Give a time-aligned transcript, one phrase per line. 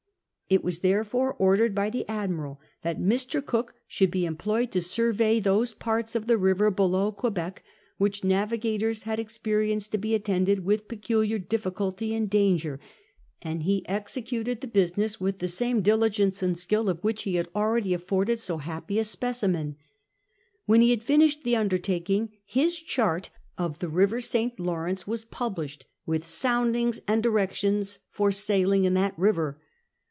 [0.53, 3.41] Tt was, therefore, orrlered by the iidmiral that Mr.
[3.45, 7.63] Cook alionld be employed to survey those piirts of tins river below Quebec
[7.97, 12.81] which navigators had ex2»erienced to be attended with peculiar difficulty and danger,
[13.41, 16.57] and he executed the business with the sjune diligence and.
[16.57, 19.77] skill of which he had already attbixled so ha])]»y a siKJcimen.
[20.65, 25.85] When he had flnished the undertaking, his chart of the river SL Lawrence was published,
[26.05, 29.57] with soundings and directions for sjiiling in that river.